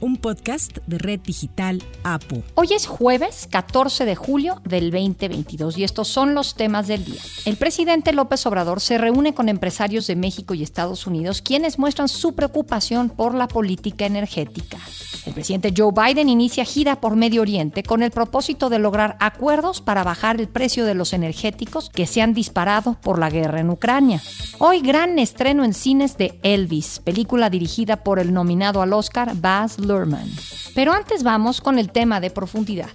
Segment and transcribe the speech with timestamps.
[0.00, 2.42] un podcast de Red Digital APU.
[2.54, 7.20] Hoy es jueves 14 de julio del 2022 y estos son los temas del día.
[7.44, 12.08] El presidente López Obrador se reúne con empresarios de México y Estados Unidos quienes muestran
[12.08, 14.78] su preocupación por la política energética.
[15.26, 19.80] El presidente Joe Biden inicia gira por Medio Oriente con el propósito de lograr acuerdos
[19.80, 23.70] para bajar el precio de los energéticos que se han disparado por la guerra en
[23.70, 24.22] Ucrania.
[24.58, 29.78] Hoy gran estreno en cines de Elvis, película dirigida por el nominado al Oscar Baz
[29.78, 30.30] Luhrmann.
[30.74, 32.90] Pero antes vamos con el tema de profundidad.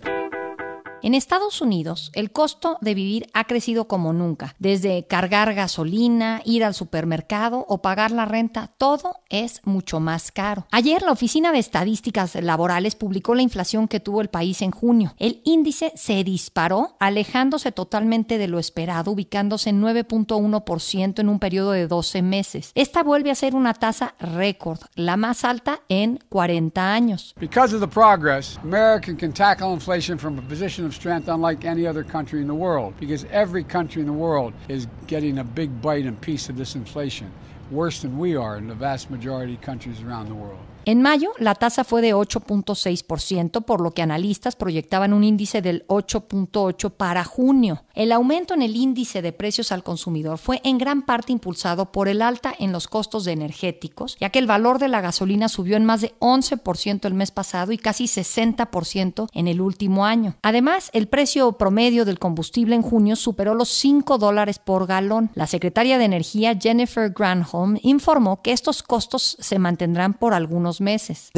[1.05, 4.55] En Estados Unidos, el costo de vivir ha crecido como nunca.
[4.57, 10.65] Desde cargar gasolina, ir al supermercado o pagar la renta, todo es mucho más caro.
[10.71, 15.13] Ayer la Oficina de Estadísticas Laborales publicó la inflación que tuvo el país en junio.
[15.19, 21.73] El índice se disparó, alejándose totalmente de lo esperado, ubicándose en 9.1% en un periodo
[21.73, 22.71] de 12 meses.
[22.73, 27.35] Esta vuelve a ser una tasa récord, la más alta en 40 años.
[27.39, 31.85] Because of the progress, America can tackle inflation from a position of strength unlike any
[31.85, 35.69] other country in the world because every country in the world is getting a big
[35.81, 37.27] bite and piece of this inflation,
[37.71, 40.59] worse than we are in the vast majority of countries around the world.
[40.87, 45.83] En mayo, la tasa fue de 8.6%, por lo que analistas proyectaban un índice del
[45.87, 47.84] 8.8 para junio.
[47.95, 52.09] El aumento en el índice de precios al consumidor fue en gran parte impulsado por
[52.09, 55.77] el alta en los costos de energéticos, ya que el valor de la gasolina subió
[55.77, 60.35] en más de 11% el mes pasado y casi 60% en el último año.
[60.41, 65.31] Además, el precio promedio del combustible en junio superó los 5 dólares por galón.
[65.33, 71.29] La secretaria de Energía, Jennifer Granholm, informó que estos costos se mantendrán por algunos meses.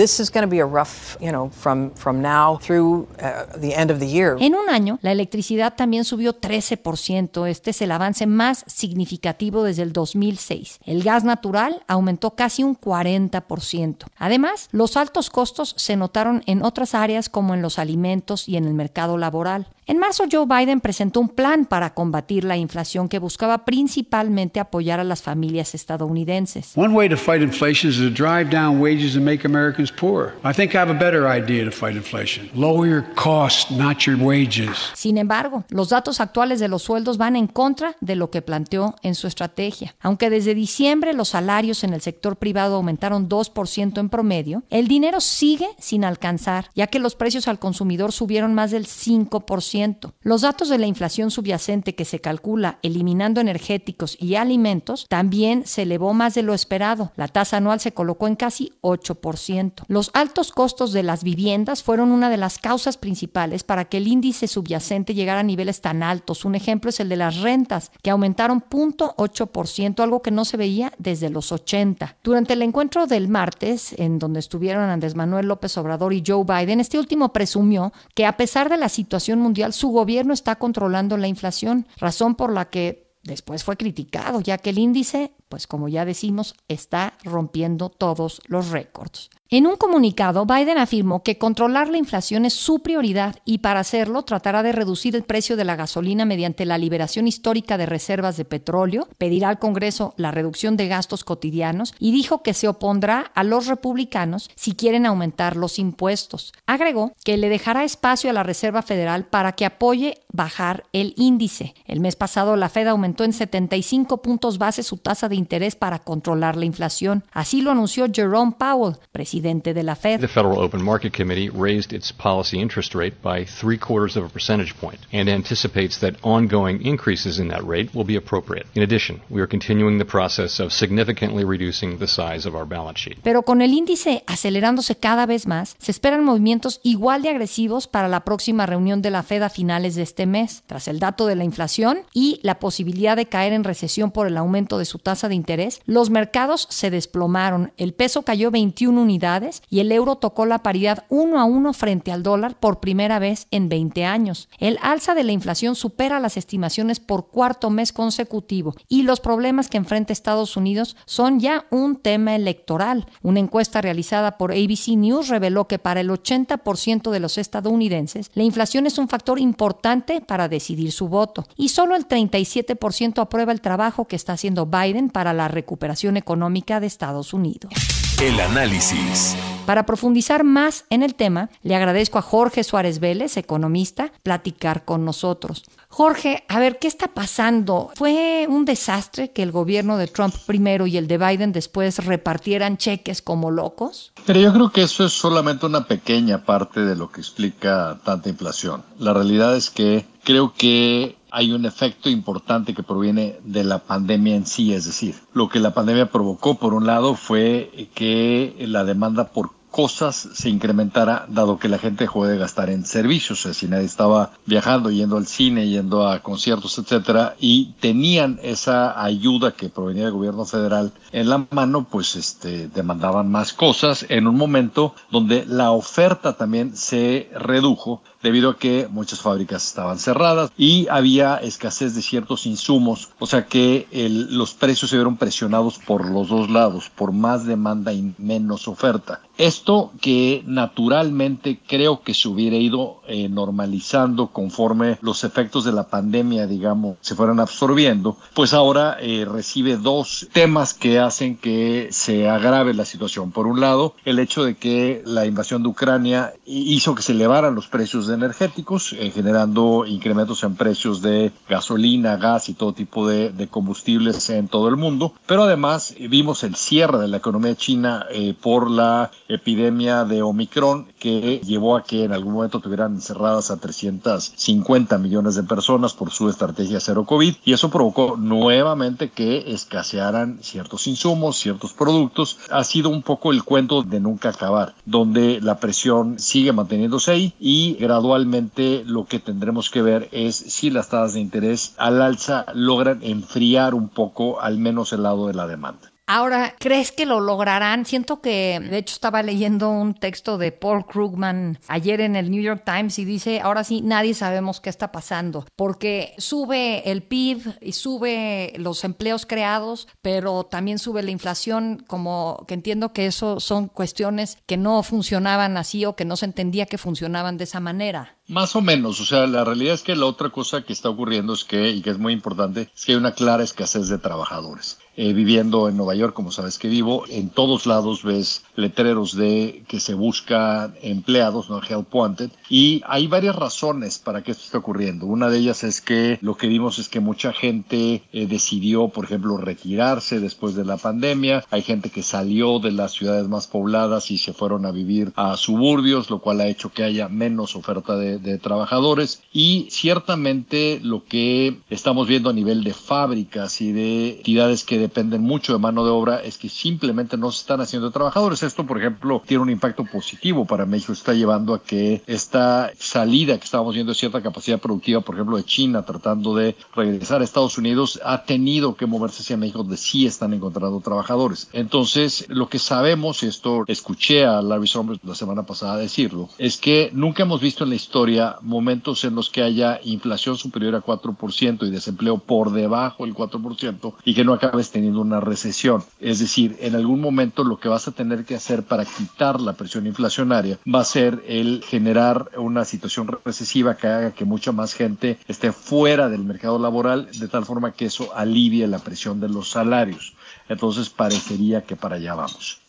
[4.39, 7.45] En un año, la electricidad también subió 13%.
[7.48, 10.80] Este es el avance más significativo desde el 2006.
[10.86, 14.05] El gas natural aumentó casi un 40%.
[14.17, 18.66] Además, los altos costos se notaron en otras áreas como en los alimentos y en
[18.66, 19.67] el mercado laboral.
[19.89, 24.99] En marzo, Joe Biden presentó un plan para combatir la inflación que buscaba principalmente apoyar
[24.99, 26.73] a las familias estadounidenses.
[26.75, 30.33] One way to fight inflation is to drive down wages and make Americans poor.
[30.43, 32.49] I think I have a better idea to fight inflation.
[32.53, 34.92] Lower your costs, not your wages.
[34.93, 38.93] Sin embargo, los datos actuales de los sueldos van en contra de lo que planteó
[39.03, 39.95] en su estrategia.
[40.02, 45.21] Aunque desde diciembre los salarios en el sector privado aumentaron 2% en promedio, el dinero
[45.21, 49.77] sigue sin alcanzar, ya que los precios al consumidor subieron más del 5%.
[50.21, 55.83] Los datos de la inflación subyacente que se calcula eliminando energéticos y alimentos también se
[55.83, 57.11] elevó más de lo esperado.
[57.15, 59.83] La tasa anual se colocó en casi 8%.
[59.88, 64.08] Los altos costos de las viviendas fueron una de las causas principales para que el
[64.08, 66.45] índice subyacente llegara a niveles tan altos.
[66.45, 70.92] Un ejemplo es el de las rentas, que aumentaron 0.8%, algo que no se veía
[70.98, 72.17] desde los 80.
[72.23, 76.80] Durante el encuentro del martes, en donde estuvieron Andrés Manuel López Obrador y Joe Biden,
[76.80, 81.28] este último presumió que a pesar de la situación mundial su gobierno está controlando la
[81.28, 86.05] inflación, razón por la que después fue criticado, ya que el índice, pues como ya
[86.05, 89.30] decimos, está rompiendo todos los récords.
[89.49, 94.23] En un comunicado, Biden afirmó que controlar la inflación es su prioridad y para hacerlo
[94.23, 98.43] tratará de reducir el precio de la gasolina mediante la liberación histórica de reservas de
[98.43, 103.45] petróleo, pedirá al Congreso la reducción de gastos cotidianos y dijo que se opondrá a
[103.45, 106.52] los republicanos si quieren aumentar los impuestos.
[106.65, 111.73] Agregó que le dejará espacio a la Reserva Federal para que apoye bajar el índice.
[111.85, 115.99] El mes pasado la Fed aumentó en 75 puntos base su tasa de interés para
[115.99, 117.23] controlar la inflación.
[117.31, 120.20] Así lo anunció Jerome Powell, presidente presidente de la Fed.
[120.20, 124.30] The Federal Open Market Committee raised its policy interest rate by three quarters of a
[124.30, 128.65] percentage point and anticipates that ongoing increases in that rate will be appropriate.
[128.74, 133.00] In addition, we are continuing the process of significantly reducing the size of our balance
[133.00, 133.18] sheet.
[133.24, 138.07] Pero con el índice acelerándose cada vez más, se esperan movimientos igual de agresivos para
[138.07, 141.35] la próxima reunión de la Fed a finales de este mes, tras el dato de
[141.35, 145.29] la inflación y la posibilidad de caer en recesión por el aumento de su tasa
[145.29, 145.81] de interés.
[145.85, 149.26] Los mercados se desplomaron, el peso cayó 21 unidades
[149.69, 153.47] y el euro tocó la paridad uno a uno frente al dólar por primera vez
[153.51, 154.47] en 20 años.
[154.57, 159.68] El alza de la inflación supera las estimaciones por cuarto mes consecutivo y los problemas
[159.68, 163.07] que enfrenta Estados Unidos son ya un tema electoral.
[163.21, 168.44] Una encuesta realizada por ABC News reveló que para el 80% de los estadounidenses la
[168.44, 173.62] inflación es un factor importante para decidir su voto y solo el 37% aprueba el
[173.62, 177.74] trabajo que está haciendo Biden para la recuperación económica de Estados Unidos.
[178.19, 179.37] El análisis.
[179.67, 185.05] Para profundizar más en el tema, le agradezco a Jorge Suárez Vélez, economista, platicar con
[185.05, 185.63] nosotros.
[185.87, 187.91] Jorge, a ver, ¿qué está pasando?
[187.95, 192.77] ¿Fue un desastre que el gobierno de Trump primero y el de Biden después repartieran
[192.77, 194.13] cheques como locos?
[194.25, 198.29] Pero yo creo que eso es solamente una pequeña parte de lo que explica tanta
[198.29, 198.81] inflación.
[198.97, 204.35] La realidad es que creo que hay un efecto importante que proviene de la pandemia
[204.35, 208.83] en sí, es decir, lo que la pandemia provocó por un lado fue que la
[208.83, 213.44] demanda por cosas se incrementara dado que la gente dejó de gastar en servicios, o
[213.44, 219.00] sea, si nadie estaba viajando, yendo al cine, yendo a conciertos, etcétera, y tenían esa
[219.03, 224.27] ayuda que provenía del gobierno federal en la mano, pues este demandaban más cosas en
[224.27, 230.51] un momento donde la oferta también se redujo debido a que muchas fábricas estaban cerradas
[230.57, 233.87] y había escasez de ciertos insumos, o sea que
[234.29, 239.21] los precios se vieron presionados por los dos lados, por más demanda y menos oferta.
[239.37, 245.87] Esto que naturalmente creo que se hubiera ido eh, normalizando conforme los efectos de la
[245.89, 252.27] pandemia, digamos, se fueran absorbiendo, pues ahora eh, recibe dos temas que hacen que se
[252.27, 253.31] agrave la situación.
[253.31, 257.53] Por un lado, el hecho de que la invasión de Ucrania hizo que se elevaran
[257.53, 263.07] los precios de energéticos, eh, generando incrementos en precios de gasolina, gas y todo tipo
[263.07, 265.13] de, combustibles en todo el mundo.
[265.25, 268.05] Pero además vimos el cierre de la economía china
[268.41, 273.57] por la epidemia de Omicron que llevó a que en algún momento tuvieran encerradas a
[273.57, 280.39] 350 millones de personas por su estrategia cero COVID y eso provocó nuevamente que escasearan
[280.41, 282.39] ciertos insumos, ciertos productos.
[282.51, 287.33] Ha sido un poco el cuento de nunca acabar, donde la presión sigue manteniéndose ahí
[287.39, 292.45] y gradualmente lo que tendremos que ver es si las tasas de interés al alza
[292.53, 295.91] logran enfriar un poco al menos el lado de la demanda.
[296.09, 297.86] Ahora, ¿crees que lo lograrán?
[297.86, 302.42] Siento que, de hecho, estaba leyendo un texto de Paul Krugman ayer en el New
[302.42, 307.57] York Times y dice, ahora sí, nadie sabemos qué está pasando, porque sube el PIB
[307.59, 313.42] y sube los empleos creados, pero también sube la inflación, como que entiendo que eso
[313.42, 317.60] son cuestiones que no funcionaban así o que no se entendía que funcionaban de esa
[317.60, 318.15] manera.
[318.30, 321.33] Más o menos, o sea, la realidad es que la otra cosa que está ocurriendo
[321.33, 324.80] es que, y que es muy importante, es que hay una clara escasez de trabajadores.
[324.99, 329.63] Eh, viviendo en Nueva York, como sabes que vivo, en todos lados ves letreros de
[329.67, 334.57] que se busca empleados, no help wanted, y hay varias razones para que esto esté
[334.57, 335.05] ocurriendo.
[335.05, 339.05] Una de ellas es que lo que vimos es que mucha gente eh, decidió, por
[339.05, 341.43] ejemplo, retirarse después de la pandemia.
[341.51, 345.38] Hay gente que salió de las ciudades más pobladas y se fueron a vivir a
[345.38, 349.21] suburbios, lo cual ha hecho que haya menos oferta de, de trabajadores.
[349.31, 355.22] Y ciertamente lo que estamos viendo a nivel de fábricas y de entidades que dependen
[355.22, 358.42] mucho de mano de obra es que simplemente no se están haciendo trabajadores.
[358.42, 360.94] Esto, por ejemplo, tiene un impacto positivo para México.
[360.94, 365.38] Está llevando a que esta salida que estábamos viendo de cierta capacidad productiva, por ejemplo,
[365.38, 369.78] de China tratando de regresar a Estados Unidos, ha tenido que moverse hacia México donde
[369.78, 371.50] sí están encontrando trabajadores.
[371.54, 376.57] Entonces, lo que sabemos, y esto escuché a Larry Summers la semana pasada decirlo, es
[376.57, 380.81] que nunca hemos visto en la historia momentos en los que haya inflación superior a
[380.81, 385.83] 4% y desempleo por debajo del 4% y que no acabes teniendo una recesión.
[386.00, 389.53] Es decir, en algún momento lo que vas a tener que hacer para quitar la
[389.53, 394.74] presión inflacionaria va a ser el generar una situación recesiva que haga que mucha más
[394.74, 399.29] gente esté fuera del mercado laboral, de tal forma que eso alivie la presión de
[399.29, 400.13] los salarios.
[400.48, 402.62] Entonces parecería que para allá vamos.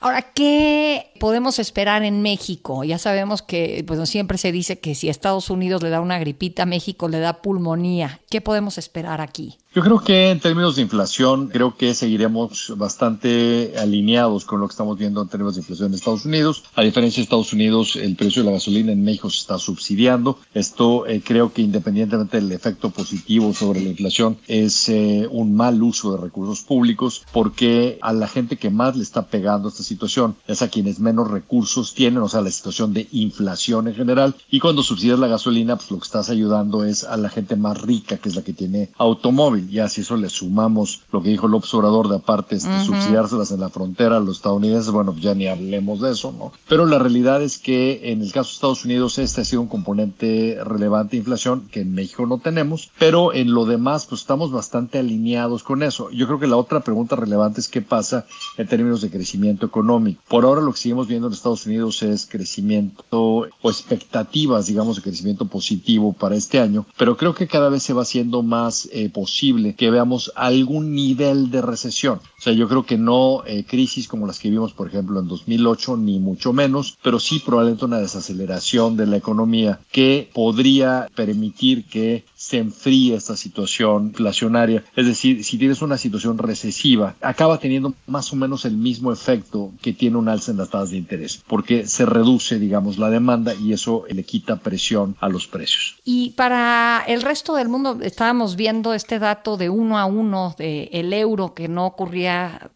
[0.00, 2.84] Ahora, ¿qué podemos esperar en México?
[2.84, 6.66] Ya sabemos que pues, siempre se dice que si Estados Unidos le da una gripita,
[6.66, 8.20] México le da pulmonía.
[8.30, 9.58] ¿Qué podemos esperar aquí?
[9.74, 14.72] Yo creo que en términos de inflación, creo que seguiremos bastante alineados con lo que
[14.72, 16.64] estamos viendo en términos de inflación en Estados Unidos.
[16.74, 20.38] A diferencia de Estados Unidos, el precio de la gasolina en México se está subsidiando.
[20.54, 25.82] Esto eh, creo que independientemente del efecto positivo sobre la inflación, es eh, un mal
[25.82, 30.34] uso de recursos públicos porque a la gente que más le está pegando esta situación
[30.46, 34.34] es a quienes menos recursos tienen, o sea, la situación de inflación en general.
[34.50, 37.78] Y cuando subsidias la gasolina, pues lo que estás ayudando es a la gente más
[37.82, 41.48] rica, que es la que tiene automóvil ya si eso le sumamos lo que dijo
[41.48, 45.46] López Obrador de aparte este, subsidiárselas en la frontera a los estadounidenses, bueno, ya ni
[45.46, 46.52] hablemos de eso, ¿no?
[46.68, 49.68] Pero la realidad es que en el caso de Estados Unidos este ha sido un
[49.68, 54.52] componente relevante de inflación que en México no tenemos, pero en lo demás pues estamos
[54.52, 56.10] bastante alineados con eso.
[56.10, 60.22] Yo creo que la otra pregunta relevante es qué pasa en términos de crecimiento económico.
[60.28, 65.02] Por ahora lo que seguimos viendo en Estados Unidos es crecimiento o expectativas, digamos, de
[65.02, 69.08] crecimiento positivo para este año, pero creo que cada vez se va haciendo más eh,
[69.08, 72.20] posible que veamos algún nivel de recesión.
[72.38, 75.26] O sea, yo creo que no eh, crisis como las que vimos, por ejemplo, en
[75.26, 81.86] 2008, ni mucho menos, pero sí probablemente una desaceleración de la economía que podría permitir
[81.86, 84.84] que se enfríe esta situación inflacionaria.
[84.94, 89.72] Es decir, si tienes una situación recesiva, acaba teniendo más o menos el mismo efecto
[89.82, 93.52] que tiene un alza en las tasas de interés, porque se reduce, digamos, la demanda
[93.52, 95.96] y eso le quita presión a los precios.
[96.04, 100.88] Y para el resto del mundo, estábamos viendo este dato de uno a uno del
[100.92, 102.27] el euro que no ocurría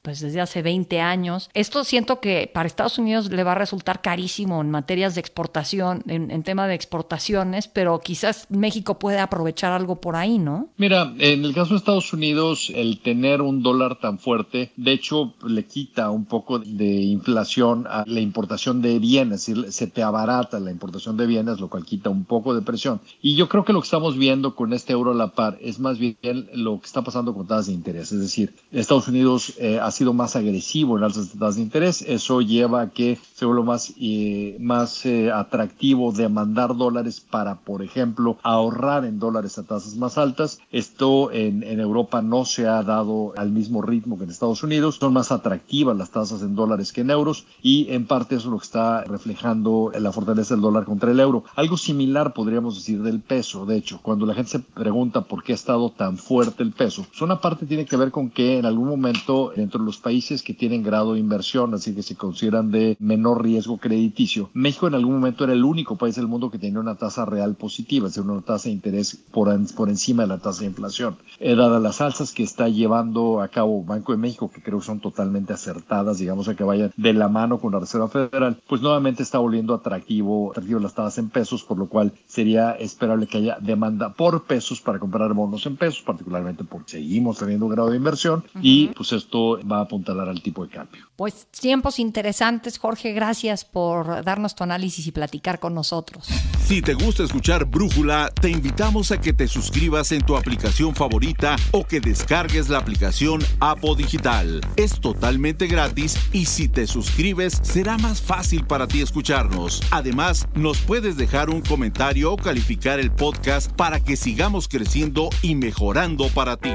[0.02, 1.50] pues desde hace 20 años.
[1.54, 6.02] Esto siento que para Estados Unidos le va a resultar carísimo en materias de exportación,
[6.06, 10.70] en, tema de exportaciones, pero quizás México puede aprovechar algo por ahí, ¿no?
[10.76, 15.34] Mira, en el caso de Estados Unidos, el tener un dólar tan fuerte, de hecho,
[15.46, 20.70] le quita un poco de inflación a la importación de bienes, se te abarata la
[20.70, 23.00] importación de bienes, lo cual quita un poco de presión.
[23.20, 25.78] Y yo creo que lo que estamos viendo con este euro a la par es
[25.78, 26.16] más bien
[26.54, 30.12] lo que está pasando con tasas de interés, es decir, Estados Unidos eh, ha sido
[30.12, 32.02] más agresivo en alzas tasas de interés.
[32.02, 37.82] Eso lleva a que se vuelva más, eh, más eh, atractivo demandar dólares para, por
[37.82, 40.60] ejemplo, ahorrar en dólares a tasas más altas.
[40.70, 44.96] Esto en, en Europa no se ha dado al mismo ritmo que en Estados Unidos.
[44.96, 48.52] Son más atractivas las tasas en dólares que en euros y en parte eso es
[48.52, 51.44] lo que está reflejando la fortaleza del dólar contra el euro.
[51.54, 53.66] Algo similar podríamos decir del peso.
[53.66, 57.04] De hecho, cuando la gente se pregunta por qué ha estado tan fuerte el peso,
[57.08, 60.42] pues una parte tiene que ver con que en algún momento dentro de los países
[60.42, 64.50] que tienen grado de inversión, así que se consideran de menor riesgo crediticio.
[64.54, 67.54] México en algún momento era el único país del mundo que tenía una tasa real
[67.54, 71.16] positiva, es decir, una tasa de interés por, por encima de la tasa de inflación.
[71.38, 74.86] Eh, dadas las alzas que está llevando a cabo Banco de México, que creo que
[74.86, 78.82] son totalmente acertadas, digamos, a que vayan de la mano con la Reserva Federal, pues
[78.82, 83.38] nuevamente está volviendo atractivo, atractivo las tasas en pesos, por lo cual sería esperable que
[83.38, 87.90] haya demanda por pesos para comprar bonos en pesos, particularmente porque seguimos teniendo un grado
[87.90, 91.06] de inversión y pues esto va a apuntalar al tipo de cambio.
[91.16, 96.28] Pues tiempos interesantes, Jorge, gracias por darnos tu análisis y platicar con nosotros.
[96.64, 101.56] Si te gusta escuchar Brújula, te invitamos a que te suscribas en tu aplicación favorita
[101.70, 104.60] o que descargues la aplicación Apo Digital.
[104.76, 109.82] Es totalmente gratis y si te suscribes será más fácil para ti escucharnos.
[109.90, 115.54] Además, nos puedes dejar un comentario o calificar el podcast para que sigamos creciendo y
[115.54, 116.70] mejorando para ti.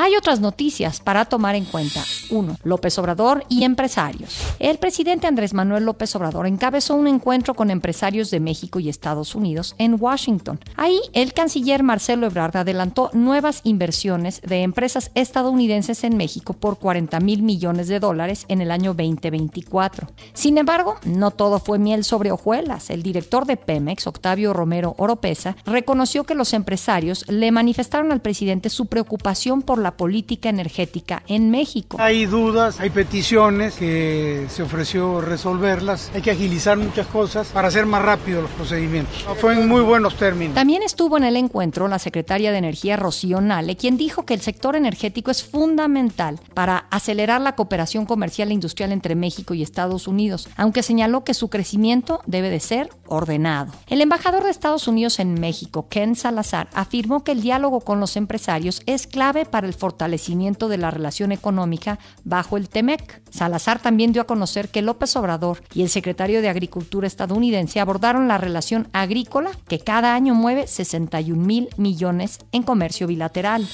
[0.00, 2.04] Hay otras noticias para tomar en cuenta.
[2.30, 2.58] 1.
[2.62, 4.38] López Obrador y empresarios.
[4.60, 9.34] El presidente Andrés Manuel López Obrador encabezó un encuentro con empresarios de México y Estados
[9.34, 10.60] Unidos en Washington.
[10.76, 17.18] Ahí, el canciller Marcelo Ebrard adelantó nuevas inversiones de empresas estadounidenses en México por 40
[17.18, 20.06] mil millones de dólares en el año 2024.
[20.32, 22.90] Sin embargo, no todo fue miel sobre hojuelas.
[22.90, 28.70] El director de Pemex, Octavio Romero Oropesa, reconoció que los empresarios le manifestaron al presidente
[28.70, 31.96] su preocupación por la política energética en México.
[32.00, 36.10] Hay dudas, hay peticiones que se ofreció resolverlas.
[36.14, 39.24] Hay que agilizar muchas cosas para hacer más rápido los procedimientos.
[39.40, 40.54] Fue en muy buenos términos.
[40.54, 44.40] También estuvo en el encuentro la secretaria de Energía Rocío Nale, quien dijo que el
[44.40, 50.08] sector energético es fundamental para acelerar la cooperación comercial e industrial entre México y Estados
[50.08, 53.72] Unidos, aunque señaló que su crecimiento debe de ser ordenado.
[53.86, 58.16] El embajador de Estados Unidos en México, Ken Salazar, afirmó que el diálogo con los
[58.16, 63.22] empresarios es clave para el fortalecimiento de la relación económica bajo el TEMEC.
[63.30, 68.28] Salazar también dio a conocer que López Obrador y el secretario de Agricultura estadounidense abordaron
[68.28, 73.66] la relación agrícola que cada año mueve 61 mil millones en comercio bilateral.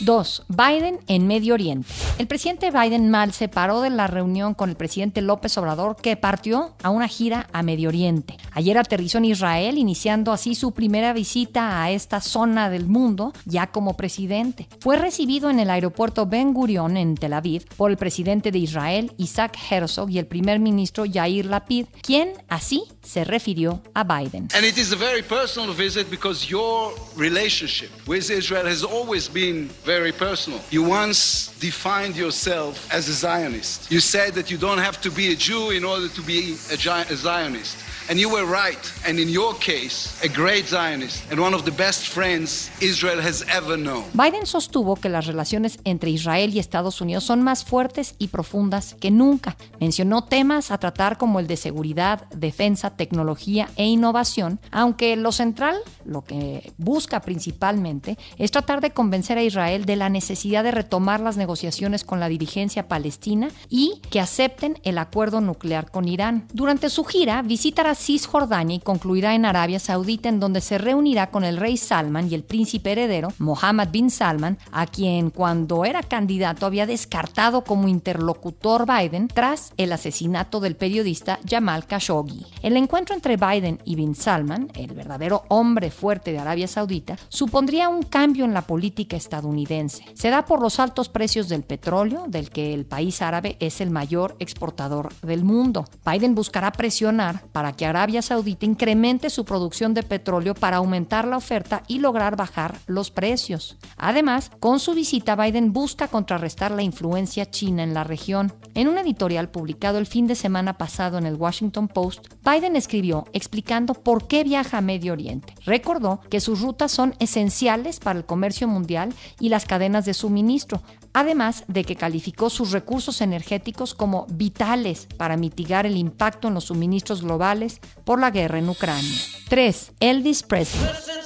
[0.00, 0.46] 2.
[0.48, 1.86] Biden en Medio Oriente.
[2.18, 6.16] El presidente Biden mal se paró de la reunión con el presidente López Obrador que
[6.16, 8.36] partió a una gira a Medio Oriente.
[8.52, 13.68] Ayer aterrizó en Israel, iniciando así su primera visita a esta zona del mundo ya
[13.68, 14.68] como presidente.
[14.80, 19.12] Fue recibido en el aeropuerto Ben Gurion en Tel Aviv por el presidente de Israel
[19.18, 24.48] Isaac Herzog y el primer ministro Yair Lapid, quien así se refirió a Biden.
[24.54, 29.70] And it is a very personal visit because your relationship with Israel has always been
[29.84, 30.60] very personal.
[30.70, 33.90] You once defined yourself as a Zionist.
[33.90, 37.16] You said that you don't have to be a Jew in order to be a,
[37.16, 37.76] Zionist.
[38.10, 38.76] And you were right.
[39.06, 43.46] And in your case, a great Zionist and one of the best friends Israel has
[43.54, 44.02] ever known.
[44.14, 48.96] Biden sostuvo que las relaciones entre Israel y Estados Unidos son más fuertes y profundas
[48.98, 49.56] que nunca.
[49.78, 55.76] Mencionó temas a tratar como el de seguridad, defensa, tecnología e innovación, aunque lo central,
[56.04, 61.20] lo que busca principalmente, es tratar de convencer a Israel de la necesidad de retomar
[61.20, 66.48] las negociaciones con la dirigencia palestina y que acepten el acuerdo nuclear con Irán.
[66.52, 71.44] Durante su gira, visitará Cisjordania y concluirá en Arabia Saudita, en donde se reunirá con
[71.44, 76.66] el rey Salman y el príncipe heredero, Mohammed bin Salman, a quien cuando era candidato
[76.66, 82.46] había descartado como interlocutor Biden tras el asesinato del periodista Jamal Khashoggi.
[82.62, 87.88] El encuentro entre Biden y bin Salman, el verdadero hombre fuerte de Arabia Saudita, supondría
[87.88, 90.04] un cambio en la política estadounidense.
[90.14, 93.90] Se da por los altos precios del petróleo, del que el país árabe es el
[93.90, 95.84] mayor exportador del mundo.
[96.04, 101.36] Biden buscará presionar para que Arabia Saudita incremente su producción de petróleo para aumentar la
[101.36, 103.76] oferta y lograr bajar los precios.
[103.96, 108.52] Además, con su visita Biden busca contrarrestar la influencia china en la región.
[108.74, 113.26] En un editorial publicado el fin de semana pasado en el Washington Post, Biden escribió
[113.32, 115.54] explicando por qué viaja a Medio Oriente.
[115.64, 120.82] Recordó que sus rutas son esenciales para el comercio mundial y las cadenas de suministro,
[121.12, 126.64] además de que calificó sus recursos energéticos como vitales para mitigar el impacto en los
[126.64, 127.69] suministros globales
[128.04, 129.18] por la guerra en Ucrania.
[129.48, 129.92] 3.
[130.00, 131.19] Elvis Presley.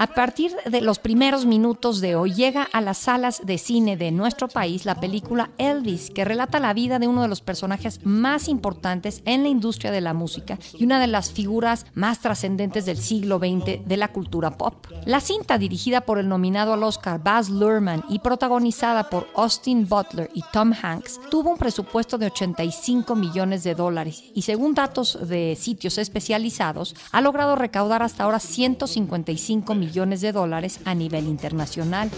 [0.00, 4.10] A partir de los primeros minutos de hoy llega a las salas de cine de
[4.12, 8.48] nuestro país la película Elvis, que relata la vida de uno de los personajes más
[8.48, 12.96] importantes en la industria de la música y una de las figuras más trascendentes del
[12.96, 14.86] siglo XX de la cultura pop.
[15.04, 20.30] La cinta, dirigida por el nominado al Oscar Baz Luhrmann y protagonizada por Austin Butler
[20.32, 25.58] y Tom Hanks, tuvo un presupuesto de 85 millones de dólares y según datos de
[25.60, 32.10] sitios especializados, ha logrado recaudar hasta ahora 155 millones de dólares a nivel internacional.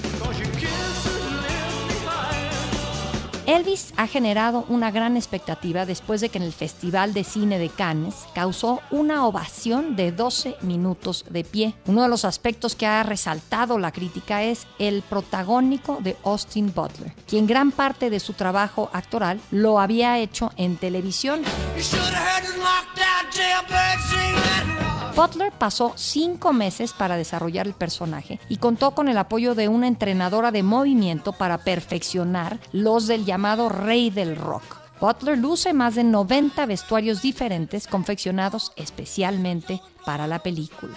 [3.44, 7.70] Elvis ha generado una gran expectativa después de que en el Festival de Cine de
[7.70, 11.74] Cannes causó una ovación de 12 minutos de pie.
[11.86, 17.12] Uno de los aspectos que ha resaltado la crítica es el protagónico de Austin Butler,
[17.26, 21.42] quien gran parte de su trabajo actoral lo había hecho en televisión.
[25.14, 29.87] Butler pasó cinco meses para desarrollar el personaje y contó con el apoyo de una
[29.87, 34.62] entrenadora de movimiento para perfeccionar los del llamado rey del rock.
[35.02, 40.96] Butler luce más de 90 vestuarios diferentes confeccionados especialmente para la película.